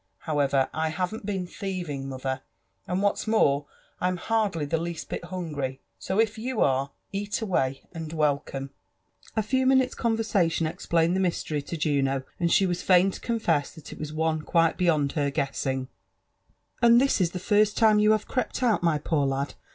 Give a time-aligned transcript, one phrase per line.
[0.21, 2.41] However, I haven't been thieving, mother;
[2.87, 3.67] and what's more,
[3.99, 8.71] I'm hardly the least bit hungry; so if you are, eat away, and welcome.
[9.35, 9.35] /ONATHAN JEFFERSON WHITLAW.
[9.35, 13.19] 169 A few minutes' conversation explained the mystery to Jxino, and she was fain to
[13.21, 15.87] confess that it was one quite beyond her guessing.
[16.81, 19.53] And is this the first time you have crept out, my poor lad?